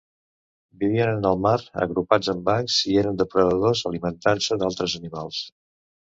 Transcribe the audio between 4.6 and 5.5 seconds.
d'altres animals.